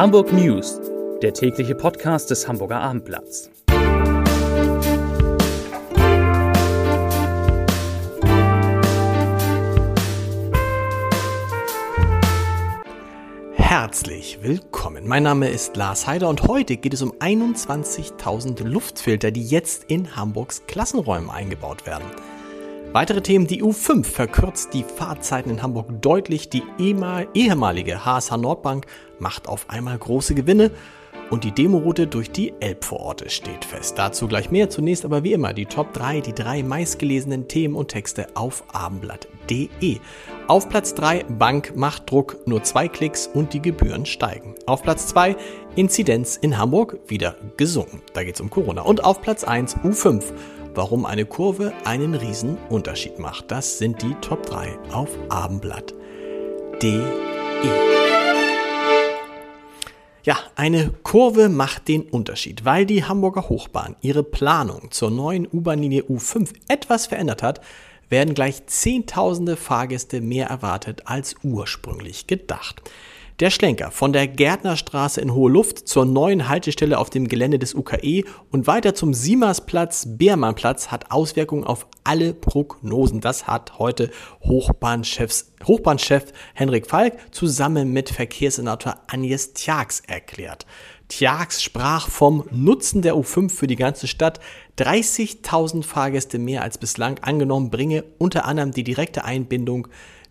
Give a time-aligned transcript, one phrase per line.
[0.00, 0.80] Hamburg News,
[1.20, 3.50] der tägliche Podcast des Hamburger Abendblatts.
[13.52, 15.06] Herzlich willkommen.
[15.06, 20.16] Mein Name ist Lars Heider und heute geht es um 21.000 Luftfilter, die jetzt in
[20.16, 22.06] Hamburgs Klassenräumen eingebaut werden.
[22.92, 28.86] Weitere Themen, die U5 verkürzt die Fahrzeiten in Hamburg deutlich, die ehemalige HSH Nordbank
[29.20, 30.72] macht auf einmal große Gewinne
[31.30, 33.96] und die Demoroute durch die Elbvororte steht fest.
[33.96, 37.88] Dazu gleich mehr, zunächst aber wie immer die Top 3, die drei meistgelesenen Themen und
[37.88, 40.00] Texte auf abendblatt.de.
[40.48, 44.56] Auf Platz 3 Bank macht Druck, nur zwei Klicks und die Gebühren steigen.
[44.66, 45.36] Auf Platz 2
[45.76, 48.02] Inzidenz in Hamburg wieder gesunken.
[48.14, 48.82] Da geht es um Corona.
[48.82, 50.24] Und auf Platz 1 U5
[50.74, 53.50] warum eine Kurve einen riesen Unterschied macht.
[53.50, 57.02] Das sind die Top 3 auf abendblatt.de.
[60.22, 66.02] Ja, eine Kurve macht den Unterschied, weil die Hamburger Hochbahn ihre Planung zur neuen U-Bahn-Linie
[66.02, 67.60] U5 etwas verändert hat,
[68.10, 72.82] werden gleich Zehntausende Fahrgäste mehr erwartet als ursprünglich gedacht.
[73.40, 77.74] Der Schlenker von der Gärtnerstraße in Hohe Luft zur neuen Haltestelle auf dem Gelände des
[77.74, 83.22] UKE und weiter zum Siemersplatz, Beermannplatz hat Auswirkungen auf alle Prognosen.
[83.22, 84.10] Das hat heute
[84.44, 90.66] Hochbahnchefs, Hochbahnchef Henrik Falk zusammen mit Verkehrssenator Agnes Tjax erklärt.
[91.08, 94.38] Tjax sprach vom Nutzen der U5 für die ganze Stadt.
[94.78, 99.88] 30.000 Fahrgäste mehr als bislang angenommen bringe unter anderem die direkte Einbindung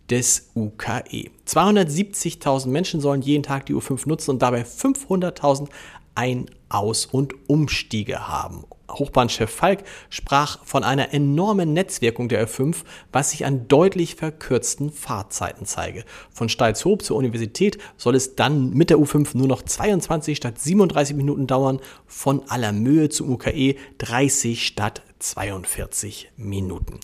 [0.10, 1.30] des UKE.
[1.48, 5.70] 270.000 Menschen sollen jeden Tag die U5 nutzen und dabei 500.000
[6.16, 8.66] Ein-, Aus- und Umstiege haben.
[8.92, 12.78] Hochbahnchef Falk sprach von einer enormen Netzwirkung der U5,
[13.12, 16.04] was sich an deutlich verkürzten Fahrzeiten zeige.
[16.32, 21.16] Von Steilshoop zur Universität soll es dann mit der U5 nur noch 22 statt 37
[21.16, 27.00] Minuten dauern, von Allermöhe zum UKE 30 statt 42 Minuten.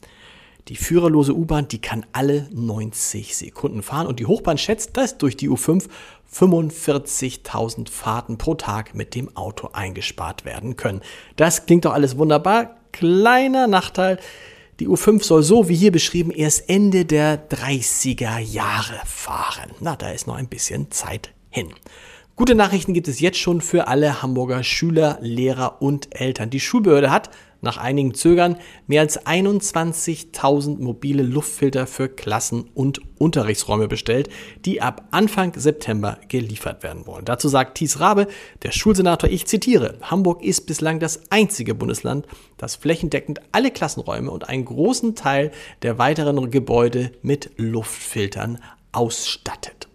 [0.67, 5.37] Die führerlose U-Bahn, die kann alle 90 Sekunden fahren und die Hochbahn schätzt, dass durch
[5.37, 5.87] die U5
[6.33, 11.01] 45.000 Fahrten pro Tag mit dem Auto eingespart werden können.
[11.35, 12.77] Das klingt doch alles wunderbar.
[12.91, 14.17] Kleiner Nachteil,
[14.79, 19.69] die U5 soll so wie hier beschrieben erst Ende der 30er Jahre fahren.
[19.81, 21.69] Na, da ist noch ein bisschen Zeit hin.
[22.35, 26.49] Gute Nachrichten gibt es jetzt schon für alle Hamburger Schüler, Lehrer und Eltern.
[26.49, 27.29] Die Schulbehörde hat
[27.61, 28.57] nach einigen Zögern
[28.87, 34.29] mehr als 21.000 mobile Luftfilter für Klassen- und Unterrichtsräume bestellt,
[34.65, 37.25] die ab Anfang September geliefert werden wollen.
[37.25, 38.27] Dazu sagt Thies Rabe,
[38.63, 42.25] der Schulsenator, ich zitiere, Hamburg ist bislang das einzige Bundesland,
[42.57, 45.51] das flächendeckend alle Klassenräume und einen großen Teil
[45.81, 48.59] der weiteren Gebäude mit Luftfiltern
[48.91, 49.87] ausstattet.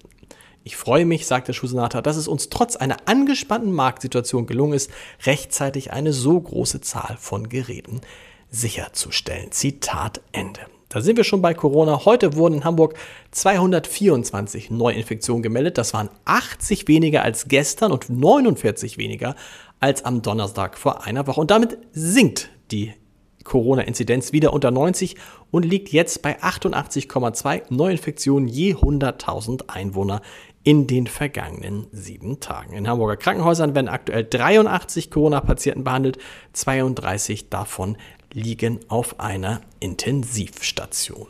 [0.63, 4.91] Ich freue mich, sagt der Schulsenator, dass es uns trotz einer angespannten Marktsituation gelungen ist,
[5.25, 8.03] rechtzeitig eine so große Zahl von Geräten
[8.51, 9.53] sicherzustellen.
[9.53, 10.61] Zitat Ende.
[10.91, 12.05] Da sind wir schon bei Corona.
[12.05, 12.95] Heute wurden in Hamburg
[13.31, 15.79] 224 Neuinfektionen gemeldet.
[15.79, 19.37] Das waren 80 weniger als gestern und 49 weniger
[19.79, 21.41] als am Donnerstag vor einer Woche.
[21.41, 22.93] Und damit sinkt die
[23.45, 25.17] Corona-Inzidenz wieder unter 90
[25.51, 30.21] und liegt jetzt bei 88,2 Neuinfektionen je 100.000 Einwohner
[30.63, 32.75] in den vergangenen sieben Tagen.
[32.75, 36.19] In Hamburger Krankenhäusern werden aktuell 83 Corona-Patienten behandelt,
[36.53, 37.97] 32 davon
[38.33, 41.29] liegen auf einer Intensivstation.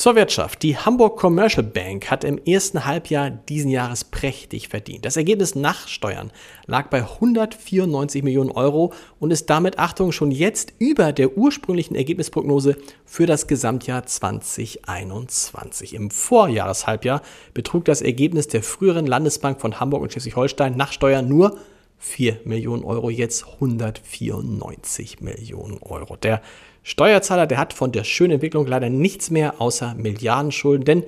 [0.00, 0.62] Zur Wirtschaft.
[0.62, 5.04] Die Hamburg Commercial Bank hat im ersten Halbjahr diesen Jahres prächtig verdient.
[5.04, 6.32] Das Ergebnis nach Steuern
[6.64, 12.78] lag bei 194 Millionen Euro und ist damit, Achtung, schon jetzt über der ursprünglichen Ergebnisprognose
[13.04, 15.92] für das Gesamtjahr 2021.
[15.92, 17.20] Im Vorjahreshalbjahr
[17.52, 21.58] betrug das Ergebnis der früheren Landesbank von Hamburg und Schleswig-Holstein nach Steuern nur
[22.00, 26.16] 4 Millionen Euro, jetzt 194 Millionen Euro.
[26.16, 26.42] Der
[26.82, 31.04] Steuerzahler, der hat von der schönen Entwicklung leider nichts mehr außer Milliardenschulden, denn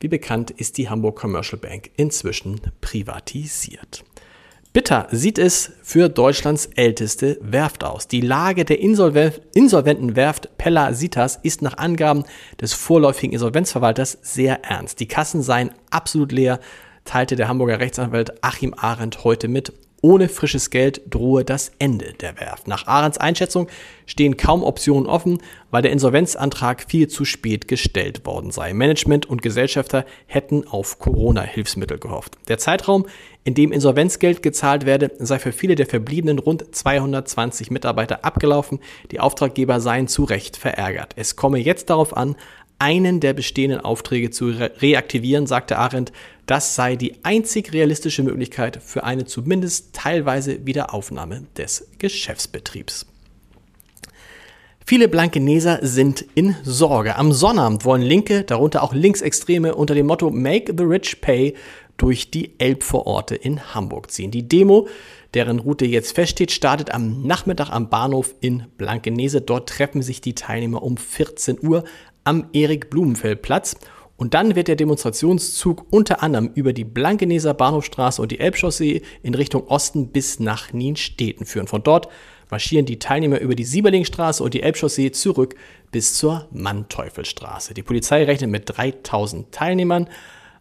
[0.00, 4.04] wie bekannt ist die Hamburg Commercial Bank inzwischen privatisiert.
[4.72, 8.08] Bitter sieht es für Deutschlands älteste Werft aus.
[8.08, 12.24] Die Lage der insolventen Werft Pella Sitas ist nach Angaben
[12.60, 14.98] des vorläufigen Insolvenzverwalters sehr ernst.
[14.98, 16.58] Die Kassen seien absolut leer,
[17.04, 19.72] teilte der Hamburger Rechtsanwalt Achim Arendt heute mit
[20.04, 22.68] ohne frisches Geld drohe das Ende der Werft.
[22.68, 23.68] Nach Arends Einschätzung
[24.04, 25.38] stehen kaum Optionen offen,
[25.70, 28.74] weil der Insolvenzantrag viel zu spät gestellt worden sei.
[28.74, 32.36] Management und Gesellschafter hätten auf Corona-Hilfsmittel gehofft.
[32.48, 33.06] Der Zeitraum,
[33.44, 38.80] in dem Insolvenzgeld gezahlt werde, sei für viele der verbliebenen rund 220 Mitarbeiter abgelaufen.
[39.10, 41.14] Die Auftraggeber seien zu Recht verärgert.
[41.16, 42.36] Es komme jetzt darauf an,
[42.78, 46.12] einen der bestehenden Aufträge zu re reaktivieren, sagte Arendt.
[46.46, 53.06] Das sei die einzig realistische Möglichkeit für eine zumindest teilweise Wiederaufnahme des Geschäftsbetriebs.
[54.86, 57.16] Viele Blankeneser sind in Sorge.
[57.16, 61.54] Am Sonnabend wollen Linke, darunter auch Linksextreme, unter dem Motto Make the Rich Pay
[61.96, 64.30] durch die Elbvororte in Hamburg ziehen.
[64.30, 64.86] Die Demo,
[65.32, 69.40] deren Route jetzt feststeht, startet am Nachmittag am Bahnhof in Blankenese.
[69.40, 71.84] Dort treffen sich die Teilnehmer um 14 Uhr
[72.24, 73.76] am Erik-Blumenfeld-Platz.
[74.24, 79.34] Und dann wird der Demonstrationszug unter anderem über die Blankeneser Bahnhofstraße und die Elbchaussee in
[79.34, 81.66] Richtung Osten bis nach Nienstedten führen.
[81.66, 82.08] Von dort
[82.48, 85.56] marschieren die Teilnehmer über die Sieberlingstraße und die Elbchaussee zurück
[85.92, 87.74] bis zur Manteuffelstraße.
[87.74, 90.08] Die Polizei rechnet mit 3000 Teilnehmern.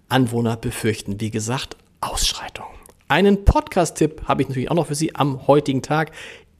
[0.10, 2.74] Anwohner befürchten, wie gesagt, Ausschreitungen.
[3.08, 6.12] Einen Podcast-Tipp habe ich natürlich auch noch für Sie am heutigen Tag.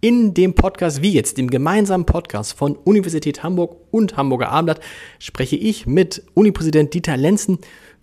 [0.04, 4.82] In dem Podcast, wie jetzt, dem gemeinsamen Podcast von Universität Hamburg und Hamburger Abendblatt,
[5.18, 7.60] spreche ich mit Unipräsident Dieter Lenzen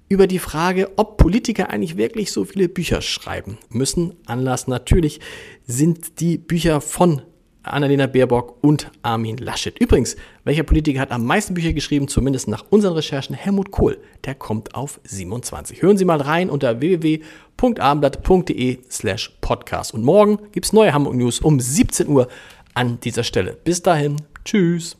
[0.09, 4.15] über die Frage, ob Politiker eigentlich wirklich so viele Bücher schreiben müssen.
[4.25, 5.21] Anlass natürlich
[5.67, 7.21] sind die Bücher von
[7.63, 9.79] Annalena Baerbock und Armin Laschet.
[9.79, 13.35] Übrigens, welcher Politiker hat am meisten Bücher geschrieben, zumindest nach unseren Recherchen?
[13.35, 13.99] Helmut Kohl.
[14.25, 15.83] Der kommt auf 27.
[15.83, 19.95] Hören Sie mal rein unter www.abendblatt.de slash podcast.
[19.95, 22.29] Und morgen gibt es neue Hamburg News um 17 Uhr
[22.75, 23.57] an dieser Stelle.
[23.65, 25.00] Bis dahin, tschüss.